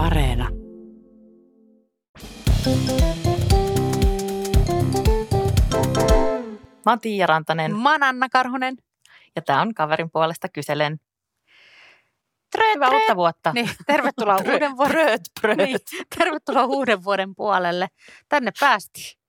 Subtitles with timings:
[0.00, 0.48] Areena.
[6.86, 8.76] Mä oon Tiia Rantanen Mä oon Anna Karhunen.
[9.36, 11.00] ja tää on kaverin puolesta kyselen.
[12.52, 13.52] Trööt, Hyvää uutta vuotta.
[13.52, 14.92] Niin, tervetuloa uuden vuoden.
[14.94, 15.58] Prööt, prööt.
[15.58, 15.78] Niin,
[16.18, 17.88] tervetuloa uuden vuoden puolelle.
[18.28, 19.19] Tänne päästiin.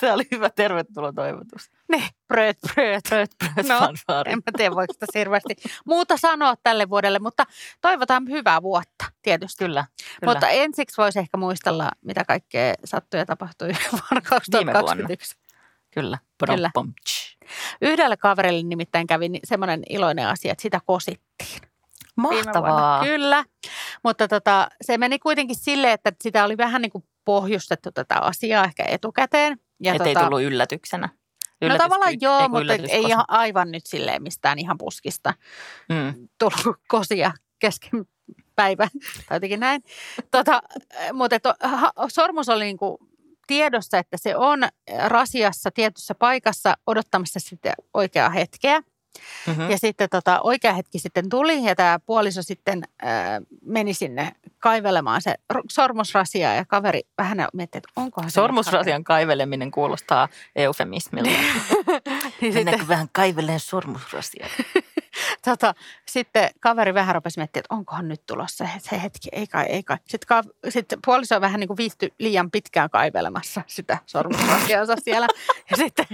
[0.00, 1.70] Tämä oli hyvä tervetuloa toivotus.
[1.88, 3.04] Ne, prööt, prööt.
[3.08, 4.32] Prööt, prööt, No, fanfaari.
[4.32, 5.54] En mä tiedä, voiko sitä hirveästi
[5.84, 7.46] muuta sanoa tälle vuodelle, mutta
[7.80, 9.64] toivotaan hyvää vuotta tietysti.
[9.64, 9.84] Kyllä,
[10.20, 10.32] kyllä.
[10.32, 15.36] Mutta ensiksi voisi ehkä muistella, mitä kaikkea sattui ja tapahtui vuonna 2021.
[15.90, 16.18] kyllä.
[16.46, 16.70] Kyllä.
[17.82, 21.60] Yhdelle kaverille nimittäin kävi ni- semmoinen iloinen asia, että sitä kosittiin.
[22.16, 23.04] Mahtavaa.
[23.04, 23.44] Kyllä,
[24.04, 28.64] mutta tota, se meni kuitenkin silleen, että sitä oli vähän niin kuin pohjustettu tätä asiaa
[28.64, 29.60] ehkä etukäteen.
[29.82, 31.08] Ja Että ei tota, tullut yllätyksenä.
[31.68, 34.78] no tavallaan Yllätys- joo, ei mutta yllätys, ei koska- ihan aivan nyt silleen mistään ihan
[34.78, 35.34] puskista
[35.88, 36.28] Mm.
[36.38, 38.04] tullut kosia kesken
[38.56, 38.88] päivän
[39.28, 39.82] tai jotenkin näin.
[40.30, 40.62] Tota,
[41.12, 42.98] mutta et, ha, sormus oli niin kuin
[43.46, 44.60] tiedossa, että se on
[45.06, 48.82] rasiassa tietyssä paikassa odottamassa sitten oikeaa hetkeä.
[49.46, 49.70] Mm-hmm.
[49.70, 55.22] Ja sitten tota, oikea hetki sitten tuli ja tämä puoliso sitten ää, meni sinne kaivelemaan
[55.22, 55.34] se
[55.70, 61.30] sormusrasia ja kaveri vähän mietti, että onkohan se Sormusrasian kaiveleminen kuulostaa eufemismilta.
[62.40, 64.46] niin sitten, vähän kaiveleen sormusrasia?
[65.44, 65.74] tota,
[66.06, 69.82] sitten kaveri vähän rupesi miettimään, että onkohan nyt tulossa se, se hetki, ei kai, ei
[69.82, 69.96] kai.
[70.08, 75.26] Sitten, ka, sitten puoliso vähän niin kuin viihtyi liian pitkään kaivelemassa sitä sormusrasiansa siellä.
[75.70, 76.06] Ja sitten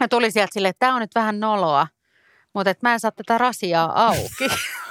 [0.00, 1.86] ja tuli sieltä silleen, että tämä on nyt vähän noloa,
[2.54, 4.48] mutta että mä en saa tätä rasiaa auki.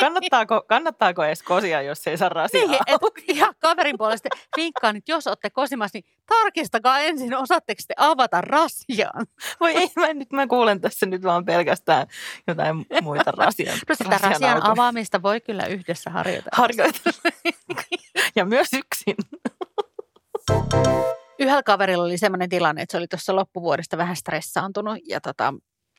[0.00, 2.66] kannattaako, kannattaako edes kosia, jos ei saa rasiaa?
[2.66, 3.00] Niin, et,
[3.36, 9.26] ja kaverin puolesta vinkkaan, että jos olette kosimassa, niin tarkistakaa ensin, osaatteko te avata rasian.
[9.60, 12.06] Voi ei, mä, nyt mä kuulen tässä nyt vaan pelkästään
[12.46, 13.78] jotain muita rasian.
[13.88, 14.70] No sitä rasian aukomista.
[14.70, 16.50] avaamista voi kyllä yhdessä harjoitella.
[16.52, 17.30] harjoitella.
[18.36, 19.16] ja myös yksin.
[21.40, 25.54] Yhdellä kaverilla oli sellainen tilanne, että se oli tuossa loppuvuodesta vähän stressaantunut ja, tota,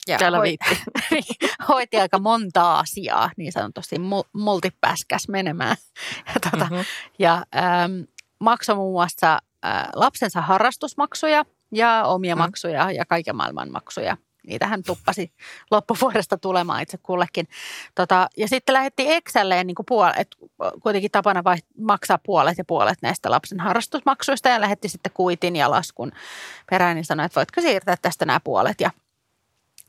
[0.07, 0.83] ja Älä hoi- viitti.
[1.69, 5.75] hoiti aika monta asiaa, niin sanotusti mu- multipäskäs menemään.
[6.27, 6.75] Ja, tota, Mhm.
[7.19, 8.01] ja ähm,
[8.39, 12.39] maksoi muun muassa äh, lapsensa harrastusmaksuja ja omia Mm.
[12.39, 14.17] maksuja ja kaiken maailman maksuja.
[14.47, 15.31] Niitähän tuppasi
[15.71, 17.47] loppuvuodesta tulemaan itse kullekin.
[17.95, 20.35] Tota, ja sitten lähetti Excelleen niin puolet, et
[20.83, 25.71] kuitenkin tapana vai, maksaa puolet ja puolet näistä lapsen harrastusmaksuista ja lähetti sitten kuitin ja
[25.71, 26.11] laskun
[26.69, 28.81] perään niin sanoi, että voitko siirtää tästä nämä puolet.
[28.81, 28.91] Ja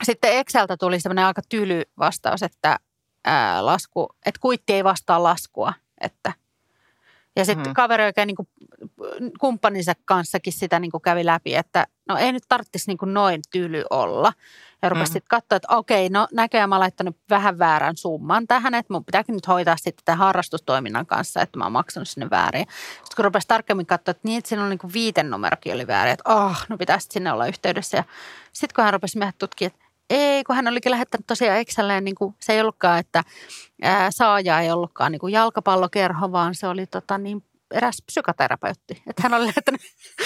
[0.03, 2.79] sitten Exceltä tuli semmoinen aika tyly vastaus, että
[3.25, 6.33] ää, lasku, että kuitti ei vastaa laskua, että
[7.37, 7.69] ja sitten Mhm.
[7.69, 7.75] hmm.
[7.75, 8.49] kaveri oikein niin kuin
[9.41, 13.41] kumppaninsa kanssakin sitä niin kuin kävi läpi, että no ei nyt tarvitsisi niin kuin noin
[13.53, 14.33] tyly olla.
[14.83, 15.09] Ja rupesi Mhm.
[15.09, 15.13] hmm.
[15.13, 19.05] sitten katsoa, että okei, no näköjään mä oon laittanut vähän väärän summan tähän, että mun
[19.05, 22.67] pitääkin nyt hoitaa sitten tämän harrastustoiminnan kanssa, että mä oon maksanut sinne väärin.
[22.95, 25.87] Sitten kun rupesi tarkemmin katsoa, että niin, että siinä oli niin kuin viiten numerokin oli
[25.87, 27.97] väärin, että oh, no pitäisi sinne olla yhteydessä.
[27.97, 28.05] Ja
[28.53, 29.82] sitten kun hän rupesi meidät tutkia, että
[30.13, 33.23] ei, kun hän olikin lähettänyt tosiaan Excelleen, niin kuin, se ei ollutkaan, että
[33.83, 39.03] ää, saaja ei ollutkaan niin kuin jalkapallokerho, vaan se oli tota, niin, eräs psykoterapeutti.
[39.07, 39.81] Että hän oli lähettänyt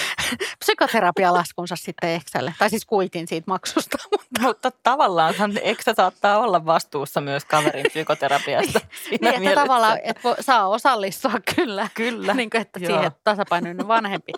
[0.59, 3.97] psykoterapialaskunsa sitten Excelle, tai siis kuitin siitä maksusta.
[4.41, 8.79] Mutta tavallaan eksä saattaa olla vastuussa myös kaverin psykoterapiasta.
[9.11, 9.61] Niin, että mielessä.
[9.61, 11.89] tavallaan että saa osallistua kyllä.
[11.93, 12.33] Kyllä.
[12.33, 12.91] niin kuin, että Joo.
[12.91, 14.31] siihen tasapainoinen vanhempi.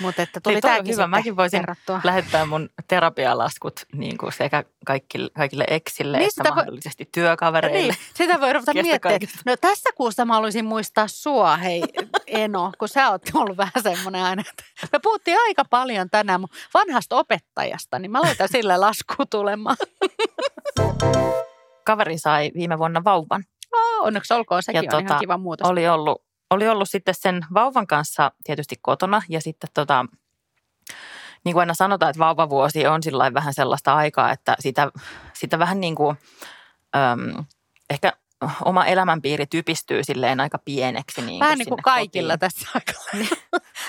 [0.00, 1.06] Mutta että tuli tämäkin hyvä.
[1.06, 2.00] Mäkin voisin kerrattua.
[2.04, 7.92] lähettää mun terapialaskut niin kuin sekä kaikille, kaikille eksille Niin, että sitä voi- mahdollisesti työkavereille.
[7.92, 9.20] Niin, sitä voi ruveta miettimään.
[9.46, 11.82] No tässä kuussa mä haluaisin muistaa sua, hei
[12.26, 14.42] Eno, kun sä oot ollut vähän semmoinen aina.
[14.92, 19.76] Me puhuttiin aika paljon tänään mun vanhasta opettajasta, niin mä laitan sille lasku tulemaan.
[21.84, 23.44] Kaveri sai viime vuonna vauvan.
[23.74, 25.68] Oh, onneksi olkoon, sekin Ja on tota, ihan kiva muutos.
[25.70, 30.06] Oli ollut, oli ollut sitten sen vauvan kanssa tietysti kotona ja sitten tota,
[31.44, 34.88] niin kuin aina sanotaan, että vauvavuosi on sillä vähän sellaista aikaa, että sitä,
[35.32, 36.16] sitä vähän niin kuin,
[36.96, 37.44] äm,
[37.90, 38.12] ehkä
[38.64, 41.22] oma elämänpiiri typistyy silleen aika pieneksi.
[41.22, 42.40] Niin Vähän niin kuin kaikilla kotiin.
[42.40, 43.10] tässä aikalla.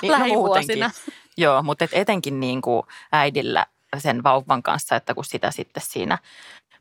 [0.02, 0.86] Niin, no lähivuosina.
[0.86, 1.14] muutenkin.
[1.38, 3.66] Joo, mutta et etenkin niin kuin äidillä
[3.98, 6.18] sen vauvan kanssa, että kun sitä sitten siinä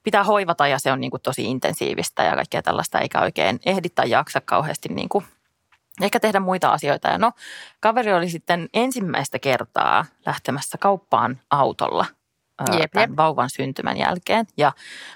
[0.03, 3.89] pitää hoivata ja se on niin kuin tosi intensiivistä ja kaikkea tällaista, eikä oikein ehdi
[3.89, 5.25] tai jaksa kauheasti niin kuin
[6.01, 7.09] ehkä tehdä muita asioita.
[7.09, 7.33] Ja no,
[7.81, 12.07] kaveri oli sitten ensimmäistä kertaa lähtemässä kauppaan autolla
[12.81, 13.11] Jep, jep.
[13.17, 14.47] vauvan syntymän jälkeen.
[14.57, 14.73] Ja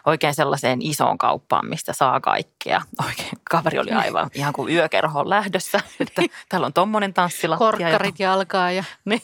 [0.06, 2.82] oikein sellaiseen isoon kauppaan, mistä saa kaikkea.
[3.06, 7.67] Oikein kaveri oli aivan ihan kuin yökerhoon lähdössä, että täällä on tommonen tanssilattia.
[7.67, 9.23] ja Korkkarit jalkaa ja niin.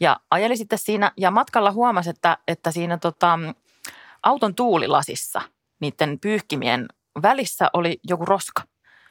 [0.00, 3.38] Ja ajeli sitten siinä ja matkalla huomasi, että, että siinä tota,
[4.22, 5.40] auton tuulilasissa
[5.80, 6.88] niiden pyyhkimien
[7.22, 8.62] välissä oli joku roska.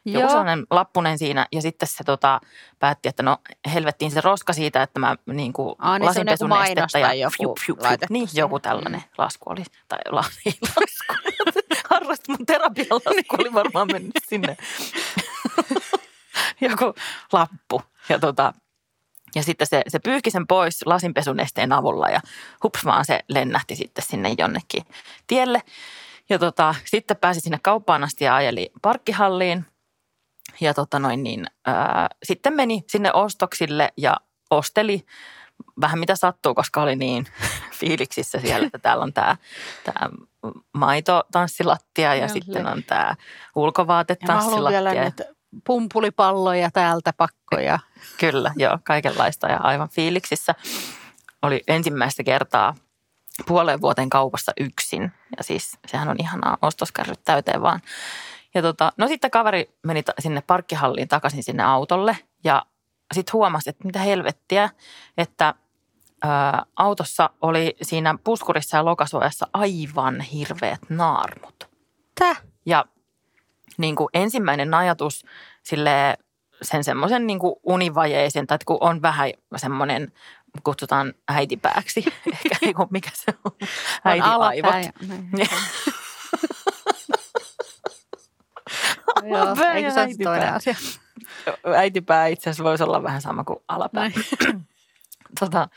[0.08, 0.30] Joku Joo.
[0.30, 2.42] sellainen lappunen siinä ja sitten se tota,
[2.80, 3.38] päätti, että no
[3.74, 7.20] helvettiin se roska siitä, että mä niin kuin Aa, niin se on joku mainos tai
[7.20, 9.64] joku laitettu Niin, joku tällainen lasku oli.
[9.88, 11.32] Tai la, ei lasku.
[11.90, 14.58] Harrasti mun terapian lasku oli varmaan mennyt sinne.
[16.62, 16.94] joku
[17.34, 17.82] lappu.
[18.10, 18.54] Ja, tota,
[19.36, 22.20] ja sitten se, se pyyhki sen pois lasinpesunesteen avulla ja
[22.64, 24.84] hups vaan se lennähti sitten sinne jonnekin
[25.28, 25.62] tielle.
[26.30, 29.66] Ja tota, sitten pääsi sinne kauppaan asti ja ajeli parkkihalliin.
[30.62, 34.18] Ja tota noin niin, ää, sitten meni sinne ostoksille ja
[34.50, 35.06] osteli
[35.82, 37.28] vähän mitä sattuu, koska oli niin
[37.80, 39.38] fiiliksissä siellä, että täällä on tämä,
[39.84, 40.10] tämä
[40.74, 43.18] maitotanssilattia ja Joo, sitten on tämä Ja mä vielä
[43.56, 44.82] ulkovaatetanssilattia.
[44.94, 45.24] näitä
[45.66, 47.80] pumpulipalloja täältä pakkoja.
[48.20, 50.56] Kyllä, joo, kaikenlaista ja aivan fiiliksissä.
[51.42, 52.76] Oli ensimmäistä kertaa
[53.46, 55.12] puoleen vuoteen kaupassa yksin.
[55.38, 57.82] Ja siis sehän on ihanaa ostoskärryt täyteen vaan.
[58.58, 62.66] Ja tota, no sitten kaveri meni sinne parkkihalliin takaisin sinne autolle ja
[63.14, 64.70] sitten huomasi, että mitä helvettiä,
[65.18, 65.54] että
[66.24, 71.70] ää, autossa oli siinä puskurissa ja lokasuojassa aivan hirveät naarmut.
[72.20, 72.44] Täh?
[72.66, 72.86] Ja
[73.78, 75.26] niin kuin ensimmäinen ajatus
[75.64, 76.18] sille
[76.62, 80.12] sen semmoisen niin kuin univajeisen, tai että kun on vähän semmoinen,
[80.64, 83.68] kutsutaan äitipääksi, ehkä niin kuin mikä se on, On
[84.06, 84.36] äitiaivot.
[84.44, 84.92] alapää ja-
[85.32, 85.50] niin.
[89.26, 90.76] Joo, eikö se ole toinen asia?
[91.78, 94.12] Äitipää itse asiassa voisi olla vähän sama kuin alapää.
[95.40, 95.68] Tota,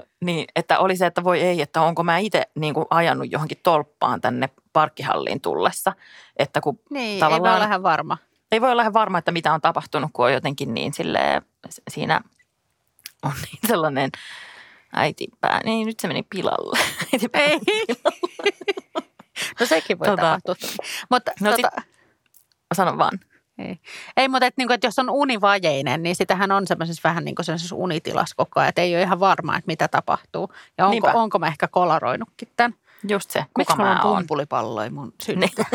[0.00, 3.32] ö, niin, että oli se, että voi ei, että onko mä itse niin kuin ajanut
[3.32, 5.92] johonkin tolppaan tänne parkkihalliin tullessa.
[6.36, 8.18] Että kun Niin, ei Tavallaan- voi olla ihan varma.
[8.52, 11.42] ei voi olla ihan varma, että mitä on tapahtunut, kun on jotenkin niin silleen,
[11.90, 12.20] siinä
[13.22, 14.10] on niin sellainen
[14.92, 15.60] äitipää.
[15.64, 16.78] Niin, nyt se meni pilalle.
[17.12, 17.60] Äitipää Ei.
[17.60, 18.56] pilalle.
[19.60, 20.54] No sekin voi Tota- tapahtua.
[21.10, 21.82] Mutta No no, sit- tota,
[22.74, 23.20] Sano vaan.
[23.58, 23.80] ei.
[24.16, 27.46] ei, mutta et, niinku, et jos on univajeinen, niin sitähän on semmoisessa vähän niin kuin
[27.74, 30.52] unitilassa koko ajan, että ei ole ihan varma, että mitä tapahtuu.
[30.78, 31.12] Ja onko, Niinpä.
[31.12, 32.74] onko mä ehkä kolaroinutkin tämän.
[33.08, 34.16] Just se, Miksi kuka mulla mä on oon.
[34.16, 35.64] pumpulipalloja mun synnystä?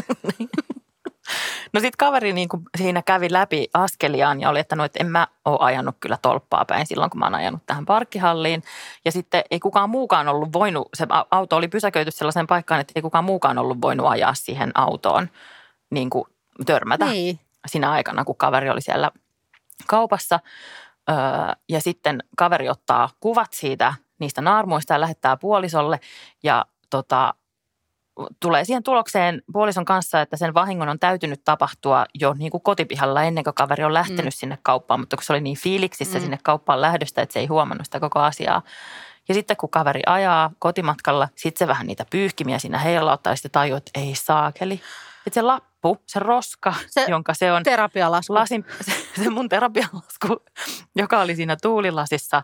[1.73, 5.07] No sitten kaveri niin kuin siinä kävi läpi askeliaan ja oli, että no, että en
[5.07, 8.63] mä ole ajanut kyllä tolppaa päin silloin, kun mä oon ajanut tähän parkkihalliin.
[9.05, 13.01] Ja sitten ei kukaan muukaan ollut voinut, se auto oli pysäköity sellaiseen paikkaan, että ei
[13.01, 15.29] kukaan muukaan ollut voinut ajaa siihen autoon
[15.91, 16.25] niin kuin
[16.65, 17.05] törmätä.
[17.05, 17.39] Niin.
[17.67, 19.11] sinä aikana, kun kaveri oli siellä
[19.87, 20.39] kaupassa.
[21.09, 21.15] Öö,
[21.69, 25.99] ja sitten kaveri ottaa kuvat siitä niistä naarmuista ja lähettää puolisolle
[26.43, 27.33] ja tota,
[28.39, 33.23] tulee siihen tulokseen puolison kanssa, että sen vahingon on täytynyt tapahtua jo niin kuin kotipihalla
[33.23, 34.31] ennen kuin kaveri on lähtenyt mm.
[34.31, 36.21] sinne kauppaan, mutta kun se oli niin fiiliksissä Mm.
[36.21, 38.61] sinne kauppaan lähdöstä, että se ei huomannut sitä koko asiaa.
[39.27, 43.51] Ja sitten kun kaveri ajaa kotimatkalla, sitten se vähän niitä pyyhkimiä siinä heilauttaa ja sitten
[43.51, 44.81] tajuu, että ei saakeli.
[45.27, 45.41] Että se
[45.83, 48.33] lappu, se roska, Se jonka se on Terapialasku.
[48.33, 48.91] lasin, se,
[49.23, 50.43] se mun terapialasku,
[50.95, 52.43] joka oli siinä tuulilasissa,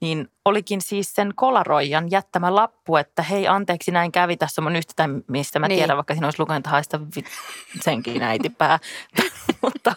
[0.00, 4.76] niin olikin siis sen kolaroijan jättämä lappu, että hei anteeksi näin kävi, tässä on mun
[4.76, 5.74] yhtä, tai mistä mä Niin.
[5.74, 5.78] niin.
[5.80, 7.00] tiedän, vaikka siinä olisi lukenut, haista
[7.80, 8.78] senkin äitipää.
[9.62, 9.94] mutta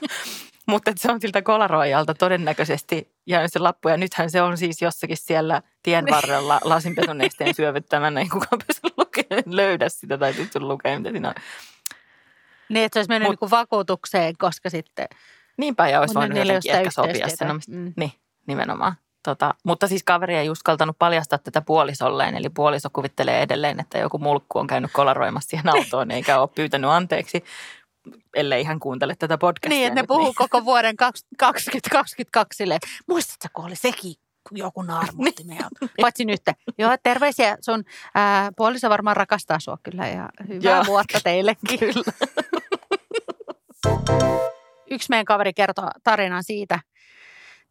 [0.68, 3.90] mutta se on siltä kolaroijalta todennäköisesti jäänyt se lappu.
[3.90, 8.20] Ja nythän se on siis jossakin siellä tien varrella lasinpesunesteen syövyttämänä.
[8.20, 11.34] Ei kukaan pysty lukemaan, löydä sitä tai pysty lukemaan, mitä siinä on.
[12.70, 15.08] Niin, että se olisi mennyt Mut- niin vakuutukseen, koska sitten...
[15.58, 17.60] Niinpä ja olisi voinut jotenkin ehkä sopia sen.
[17.68, 17.94] Mm.
[17.98, 18.12] Niin,
[18.48, 18.94] nimenomaan.
[19.24, 24.18] Tota, mutta siis kaveri ei uskaltanut paljastaa tätä puolisolleen, eli puoliso kuvittelee edelleen, että joku
[24.18, 27.44] mulkku on käynyt kolaroimassa siihen autoon, eikä ole pyytänyt anteeksi,
[28.36, 29.78] ellei hän kuuntele tätä podcastia.
[29.78, 34.14] Niin, että ne puhuu koko vuoden 2022 silleen, muistatko, kun oli sekin
[34.52, 35.70] joku naarmutti meidän,
[36.02, 36.42] paitsi nyt.
[36.78, 37.58] Joo, terveisiä.
[37.62, 37.84] Sun
[38.16, 40.86] ää, puoliso varmaan rakastaa sua kyllä ja hyvää Joo.
[40.86, 41.80] vuotta teillekin.
[41.94, 42.14] Kyllä.
[44.92, 46.80] Yksi meidän kaveri kertoi tarinan siitä,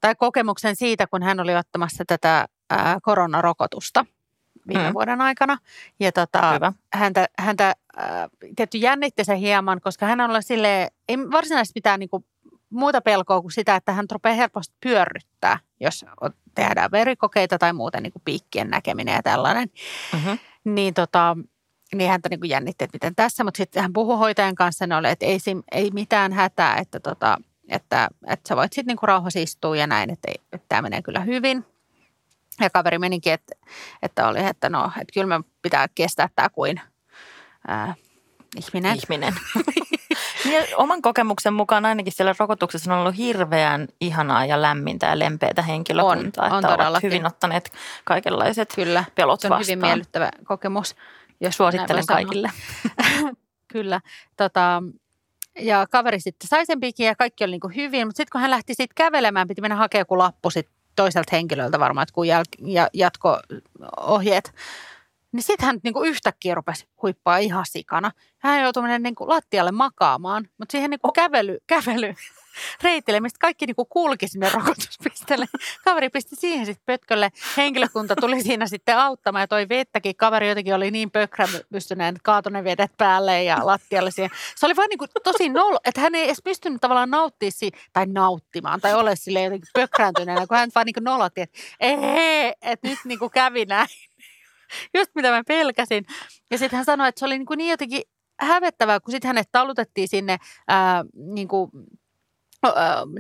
[0.01, 4.07] tai kokemuksen siitä, kun hän oli ottamassa tätä ää, koronarokotusta
[4.69, 4.95] viime Mm.
[4.95, 5.59] vuoden aikana.
[6.01, 6.73] Ja tota, Hyvä.
[6.93, 8.07] häntä, häntä äh,
[8.57, 12.25] tietty jännitti se hieman, koska hän on silleen, ei varsinaisesti mitään niinku
[12.71, 16.05] muuta pelkoa kuin sitä, että hän rupeaa helposti pyörryttää, jos
[16.55, 19.69] tehdään verikokeita tai muuten niinku piikkien näkeminen ja tällainen.
[20.13, 20.39] Mm-hmm.
[20.65, 21.37] Niin, tota,
[21.95, 25.09] niin häntä niinku jännitti, että miten tässä, mutta sitten hän puhui hoitajan kanssa, ne oli,
[25.09, 25.39] että ei,
[25.73, 27.37] ei mitään hätää, että, tota,
[27.69, 31.03] että, että sä voit sitten niinku rauhassa istua ja näin, että, ei- että tämä menee
[31.03, 31.65] kyllä hyvin.
[32.61, 33.55] Ja kaveri menikin, että,
[34.03, 36.81] että oli, että no, että kyllä me pitää kestää tämä kuin
[37.69, 37.95] ää,
[38.57, 38.97] ihminen.
[38.97, 39.35] Ihminen.
[40.45, 45.63] ja oman kokemuksen mukaan ainakin siellä rokotuksessa on ollut hirveän ihanaa ja lämmintä ja lempeätä
[45.63, 46.47] henkilökuntaa.
[46.47, 47.73] On, on että ovat hyvin ottaneet
[48.05, 49.67] kaikenlaiset Kyllä, pelot se on vastaan.
[49.67, 50.95] hyvin miellyttävä kokemus.
[51.41, 52.51] Jos Suosittelen kaikille.
[53.73, 54.01] Kyllä.
[54.37, 54.83] Tota,
[55.59, 58.41] ja kaveri sitten sai sen pikin ja kaikki oli niin kuin hyvin, mutta sitten kun
[58.41, 62.27] hän lähti sitten kävelemään, piti mennä hakemaan joku lappu sit toiselta henkilöltä varmaan, että kun
[62.27, 64.53] jäl- ja jatko-ohjeet.
[65.39, 68.11] Niin sitten hän niin kuin yhtäkkiä rupesi huippaa ihan sikana.
[68.39, 72.15] Hän joutui mennä niin kuin lattialle makaamaan, mutta siihen niin kuin kävely, kävely
[72.85, 75.47] reitille, mistä kaikki niinku kulki sinne rokotuspisteelle.
[75.85, 77.31] Kaveri pisti siihen sitten pötkölle.
[77.57, 80.17] Henkilökunta tuli siinä sitten auttamaan ja toi vettäkin.
[80.17, 84.31] Kaveri jotenkin oli niin pökrä pystyneen, että kaatoi ne vedet päälle ja lattialle siihen.
[84.57, 88.07] Se oli vaan niinku tosi nolo, että hän ei edes pystynyt tavallaan nauttimaan siitä, tai
[88.07, 92.99] nauttimaan tai ole sille jotenkin pökrääntyneenä, kun hän vaan niinku nolotti, että ei, että nyt
[93.05, 94.08] niinku kävi näin.
[94.99, 96.05] Just mitä mä pelkäsin.
[96.51, 98.03] Ja sitten hän sanoi, että se oli niinku niin jotenkin
[98.41, 100.37] hävettävää, kun sitten hänet talutettiin sinne
[100.69, 101.71] ää, niin kuin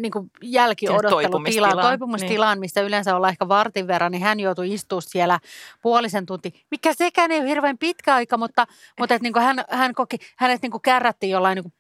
[0.00, 2.61] niin kuin jälkiodottelutilaan, toipumustilaan, niin.
[2.61, 5.40] missä yleensä ollaan ehkä vartin verran, niin hän joutui istumaan siellä
[5.83, 8.67] puolisen tunti, mikä sekään ei ole hirveän pitkä aika, mutta,
[8.99, 11.75] mutta että niin kuin hän, hän koki, hänet niin kuin kärrättiin jollain niin kuin,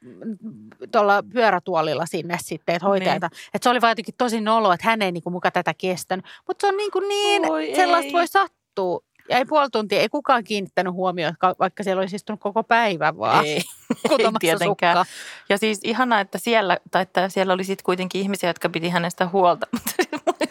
[0.92, 3.28] tuolla pyörätuolilla sinne sitten, että hoitajata.
[3.32, 3.40] Niin.
[3.54, 6.24] Että se oli vaan jotenkin tosi nolo, että hän ei niin kuin muka tätä kestänyt.
[6.46, 8.12] Mutta se on niin, kuin niin Oi sellaista ei.
[8.12, 9.00] voi sattua.
[9.28, 13.44] Ja ei puoli tuntia, ei kukaan kiinnittänyt huomioon, vaikka siellä olisi istunut koko päivän vaan.
[13.44, 13.56] Ei,
[14.10, 14.96] ei tietenkään.
[14.96, 15.04] Sukkaa.
[15.48, 19.28] Ja siis ihana, että siellä, tai että siellä oli sitten kuitenkin ihmisiä, jotka piti hänestä
[19.28, 19.66] huolta.
[20.26, 20.44] Mutta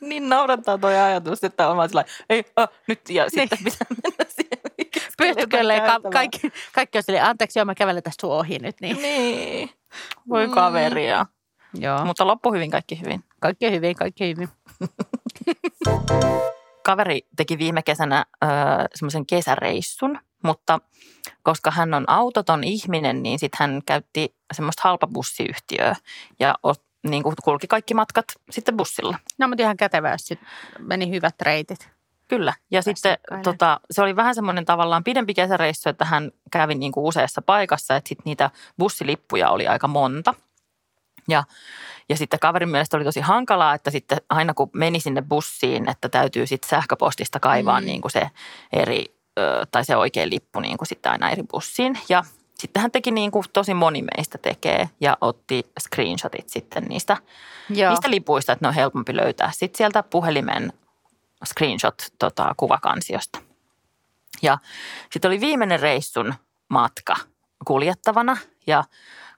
[0.00, 3.30] niin naurattaa tuo ajatus, että on vaan sillä ei, oh, nyt ja niin.
[3.30, 4.90] sitten pitää mennä siihen.
[5.18, 8.76] Pystykölle ka- kaikki, kaikki on silleen, anteeksi, joo, mä kävelen tästä sun ohi nyt.
[8.80, 9.70] Niin, niin.
[10.28, 10.52] voi mm.
[10.52, 11.26] kaveria.
[11.74, 12.04] Joo.
[12.04, 13.24] Mutta loppu hyvin, kaikki hyvin.
[13.40, 14.48] Kaikki hyvin, kaikki hyvin.
[16.90, 18.26] Kaveri teki viime kesänä
[18.94, 20.78] semmoisen kesäreissun, mutta
[21.42, 25.96] koska hän on autoton ihminen, niin sitten hän käytti semmoista halpabussiyhtiöä
[26.40, 26.54] ja
[27.08, 29.18] niin kuin kulki kaikki matkat sitten bussilla.
[29.38, 30.40] No, mutta ihan kätevästi
[30.78, 31.88] meni hyvät reitit.
[32.28, 32.54] Kyllä.
[32.70, 37.04] Ja sitten tota, se oli vähän semmoinen tavallaan pidempi kesäreissu, että hän kävi niin kuin
[37.04, 40.34] useassa paikassa, että sitten niitä bussilippuja oli aika monta.
[41.30, 41.44] Ja
[42.08, 46.08] ja sitten kaverin mielestä oli tosi hankalaa, että sitten aina kun meni sinne bussiin, että
[46.08, 47.86] täytyy sitten sähköpostista kaivaa mm.
[47.86, 48.30] niin kuin se
[48.72, 49.14] eri,
[49.70, 51.98] tai se oikea lippu niin kuin sitten aina eri bussiin.
[52.08, 52.24] Ja
[52.58, 57.16] sitten hän teki niin kuin tosi moni meistä tekee ja otti screenshotit sitten niistä,
[57.68, 57.90] Joo.
[57.90, 60.72] niistä lipuista, että ne on helpompi löytää sitten sieltä puhelimen
[61.44, 63.38] screenshot-kuvakansiosta.
[63.38, 63.50] Tota,
[64.42, 64.58] ja
[65.12, 66.34] sitten oli viimeinen reissun
[66.68, 67.16] matka
[67.64, 68.84] kuljettavana ja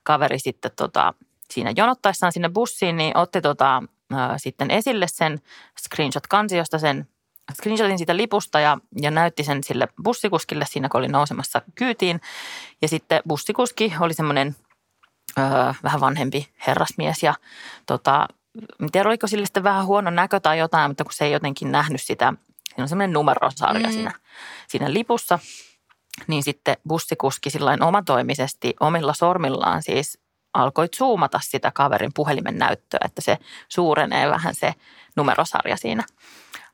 [0.03, 1.13] kaveri sitten tota,
[1.53, 3.83] siinä jonottaessaan sinne bussiin, niin otti tota,
[4.13, 5.41] äh, sitten esille sen
[5.79, 7.07] screenshot-kansiosta sen
[7.53, 12.21] screenshotin siitä lipusta ja, ja näytti sen sille bussikuskille siinä, kun oli nousemassa kyytiin.
[12.81, 14.55] Ja sitten bussikuski oli semmoinen
[15.37, 15.45] öö,
[15.83, 17.33] vähän vanhempi herrasmies ja
[17.85, 18.27] tota,
[18.81, 21.71] en tiedä oliko sille sitten vähän huono näkö tai jotain, mutta kun se ei jotenkin
[21.71, 22.33] nähnyt sitä,
[22.69, 23.93] siinä on semmoinen numerosarja mm.
[23.93, 24.11] siinä,
[24.67, 25.39] siinä lipussa,
[26.27, 30.19] niin sitten bussikuski sillain omatoimisesti omilla sormillaan siis
[30.53, 33.37] alkoi zoomata sitä kaverin puhelimen näyttöä, että se
[33.69, 34.73] suurenee vähän se
[35.15, 36.03] numerosarja siinä.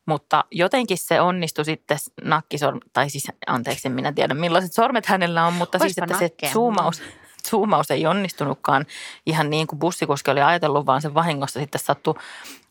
[0.05, 5.45] Mutta jotenkin se onnistui sitten nakkisor, tai siis anteeksi, en minä tiedä millaiset sormet hänellä
[5.45, 7.01] on, mutta Oispa siis että se zoomaus,
[7.49, 8.85] zoomaus ei onnistunutkaan
[9.25, 12.15] ihan niin kuin bussikuski oli ajatellut, vaan se vahingossa sitten sattui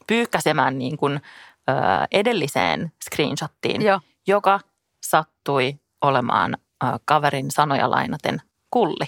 [0.06, 1.20] pyykkäsemään niin kuin,
[1.68, 1.72] ö,
[2.12, 4.00] edelliseen screenshottiin, Joo.
[4.26, 4.60] joka
[5.06, 9.06] sattui olemaan ö, kaverin sanoja lainaten kulli.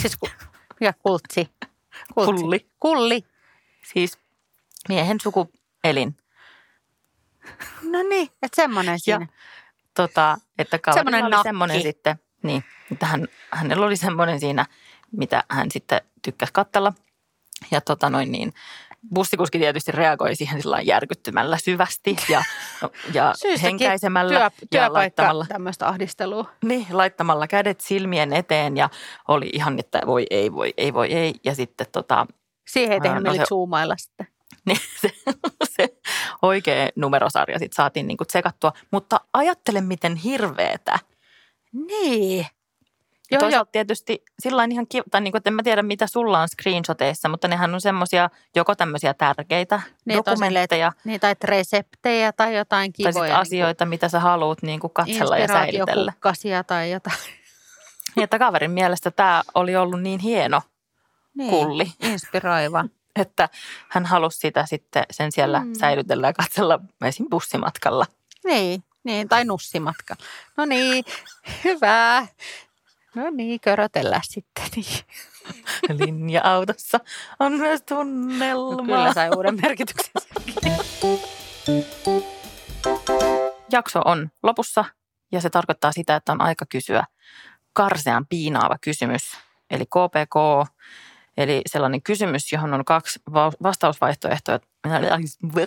[0.00, 0.18] Siis
[0.80, 1.50] ja kultsi.
[2.14, 2.42] kultsi.
[2.42, 2.66] Kulli.
[2.80, 3.24] Kulli.
[3.92, 4.18] Siis
[4.88, 6.16] miehen sukuelin.
[7.82, 9.26] No niin, että semmoinen siinä.
[9.30, 9.40] Ja,
[9.94, 14.66] tota, että semmoinen oli semmoinen sitten, niin, että hän, hänellä oli semmoinen siinä,
[15.12, 16.92] mitä hän sitten tykkäsi katsella.
[17.70, 18.52] Ja tota noin niin,
[19.14, 22.42] bussikuski tietysti reagoi siihen sillä järkyttymällä syvästi ja,
[23.14, 24.50] ja henkäisemällä.
[24.70, 26.50] Työ, ja laittamalla, tämmöistä ahdistelua.
[26.64, 28.90] Niin, laittamalla kädet silmien eteen ja
[29.28, 31.34] oli ihan, että voi ei, voi ei, voi ei.
[31.44, 32.26] Ja sitten tota...
[32.68, 34.26] Siihen ei tehnyt no se, zoomailla sitten.
[34.66, 35.10] Niin, se,
[35.76, 35.88] se
[36.42, 38.72] oikea numerosarja sitten saatiin niinku tsekattua.
[38.90, 40.98] Mutta ajattele, miten hirveetä.
[41.72, 42.46] Niin.
[43.30, 43.72] Ja joo, toisaalta joo.
[43.72, 47.28] tietysti sillä ihan kiva, tai niin kuin, että en mä tiedä mitä sulla on screenshoteissa,
[47.28, 50.92] mutta nehän on semmoisia joko tämmöisiä tärkeitä niin, dokumentteja.
[51.04, 53.12] Niin, tai reseptejä tai jotain kivoja.
[53.12, 56.12] Tai niin asioita, mitä sä haluat niin kuin katsella ja säilytellä.
[56.66, 57.16] tai jotain.
[58.16, 60.62] Niin, että kaverin mielestä tämä oli ollut niin hieno
[61.34, 61.92] niin, kulli.
[62.00, 62.84] Inspiroiva.
[63.16, 63.48] että
[63.88, 65.74] hän halusi sitä sitten sen siellä mm.
[65.74, 67.26] säilytellä ja katsella esim.
[67.30, 68.06] bussimatkalla.
[68.44, 70.14] Niin, niin, tai nussimatka.
[70.56, 71.04] No niin,
[71.64, 72.26] hyvä.
[73.14, 74.64] No niin, körötellä sitten.
[74.76, 75.04] Niin.
[76.06, 77.00] Linja-autossa
[77.40, 78.76] on myös tunnelma.
[78.76, 80.12] No kyllä sai uuden merkityksen.
[83.72, 84.84] Jakso on lopussa
[85.32, 87.04] ja se tarkoittaa sitä, että on aika kysyä
[87.72, 89.22] karsean piinaava kysymys,
[89.70, 90.68] eli KPK,
[91.36, 93.20] eli sellainen kysymys, johon on kaksi
[93.62, 94.60] vastausvaihtoehtoa,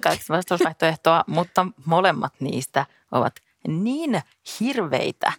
[0.01, 3.33] kaksi vastausvaihtoehtoa, mutta molemmat niistä ovat
[3.67, 4.21] niin
[4.59, 5.33] hirveitä,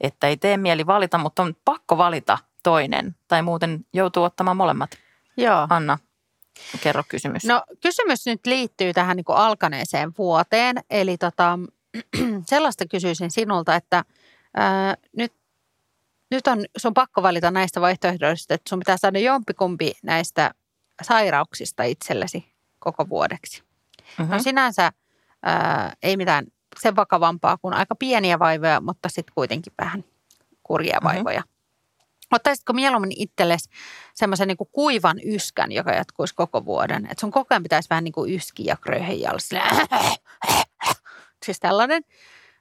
[0.00, 4.90] että ei tee mieli valita, mutta on pakko valita toinen, tai muuten joutuu ottamaan molemmat.
[5.36, 5.66] Joo.
[5.70, 5.98] Anna,
[6.80, 7.44] kerro kysymys.
[7.44, 11.58] No kysymys nyt liittyy tähän niin kuin alkaneeseen vuoteen, eli tota,
[12.50, 14.04] sellaista kysyisin sinulta, että
[14.56, 15.32] ää, nyt,
[16.30, 20.50] nyt on, sun pakko valita näistä vaihtoehdoista, että sun pitää saada jompikumpi näistä
[21.02, 23.62] sairauksista itsellesi koko vuodeksi.
[24.18, 24.32] Mm-hmm.
[24.34, 24.92] No sinänsä
[25.42, 26.46] ää, ei mitään
[26.78, 30.04] sen vakavampaa kuin aika pieniä vaivoja, mutta sitten kuitenkin vähän
[30.62, 31.14] kurjia mm-hmm.
[31.14, 31.42] vaivoja.
[32.32, 33.70] Ottaisitko mieluummin itsellesi
[34.14, 37.04] semmoisen niin kuivan yskän, joka jatkuisi koko vuoden?
[37.04, 39.30] Että sun koko ajan pitäisi vähän niin kuin yski ja kröhejä
[41.44, 42.02] Siis tällainen.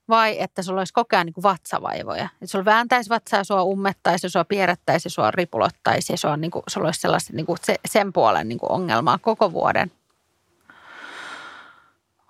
[0.09, 2.23] Vai että sulla olisi koko ajan niin kuin vatsavaivoja.
[2.33, 6.17] Että sulla vääntäisi vatsaa, sua ummettaisi, sua pierättäisi, sua ripulottaisi.
[6.17, 9.91] Sua niin kuin, sulla olisi sellaista niin kuin sen puolen niin kuin ongelmaa koko vuoden.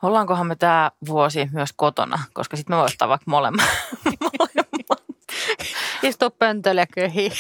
[0.01, 3.65] Ollaankohan me tämä vuosi myös kotona, koska sitten me voisi vaikka molemmat.
[4.39, 5.03] molemmat.
[6.03, 7.31] Istu pöntöllä köhi.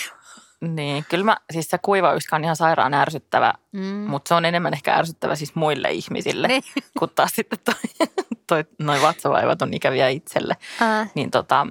[0.61, 3.83] Niin, kyllä mä, siis se kuiva yskä on ihan sairaan ärsyttävä, mm.
[3.83, 6.63] mutta se on enemmän ehkä ärsyttävä siis muille ihmisille, niin.
[6.99, 8.07] kun taas sitten toi,
[8.47, 10.57] toi, noin vatsavaivat on ikäviä itselle.
[10.81, 11.11] Äh.
[11.15, 11.67] Niin tota,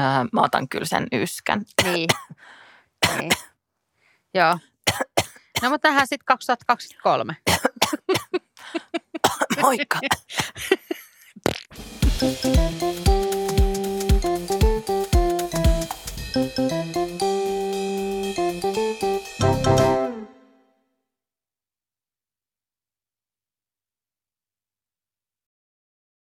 [0.00, 1.62] äh, mä otan kyllä sen yskän.
[1.84, 2.08] Niin.
[3.18, 3.30] niin.
[4.34, 4.58] Joo.
[5.62, 7.36] No mutta tähän sitten 2023.
[9.66, 9.98] もう一個。